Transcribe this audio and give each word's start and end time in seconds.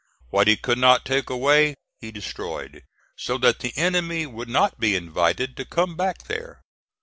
What 0.31 0.47
he 0.47 0.55
could 0.57 0.79
not 0.79 1.05
take 1.05 1.29
away 1.29 1.75
he 1.99 2.09
destroyed, 2.11 2.81
so 3.15 3.37
that 3.37 3.59
the 3.59 3.71
enemy 3.77 4.25
would 4.25 4.49
not 4.49 4.79
be 4.79 4.95
invited 4.95 5.55
to 5.57 5.63
come 5.65 5.95
back 5.95 6.23
there. 6.23 6.63